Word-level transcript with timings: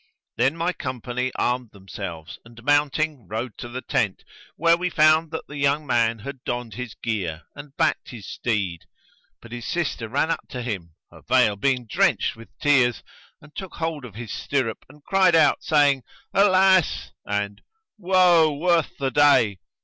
Then 0.35 0.57
my 0.57 0.73
company 0.73 1.31
armed 1.35 1.69
themselves 1.73 2.39
and 2.43 2.63
mounting, 2.63 3.27
rode 3.27 3.55
to 3.59 3.69
the 3.69 3.83
tent, 3.83 4.23
where 4.55 4.75
we 4.75 4.89
found 4.89 5.29
that 5.29 5.45
the 5.45 5.57
young 5.57 5.85
man 5.85 6.17
had 6.17 6.43
donned 6.43 6.73
his 6.73 6.95
gear 7.03 7.43
and 7.53 7.77
backed 7.77 8.09
his 8.09 8.25
steed; 8.27 8.85
but 9.43 9.51
his 9.51 9.67
sister 9.67 10.09
ran 10.09 10.31
up 10.31 10.47
to 10.49 10.63
him 10.63 10.95
(her 11.11 11.21
veil 11.21 11.55
being 11.55 11.85
drenched 11.85 12.35
with 12.35 12.49
tears), 12.57 13.03
and 13.43 13.55
took 13.55 13.75
hold 13.75 14.03
of 14.03 14.15
his 14.15 14.33
stirrup 14.33 14.83
and 14.89 15.03
cried 15.03 15.35
out, 15.35 15.61
saying, 15.61 16.01
"Alas!" 16.33 17.11
and, 17.23 17.61
"Woe 17.99 18.51
worth 18.57 18.97
the 18.97 19.11
day!" 19.11 19.59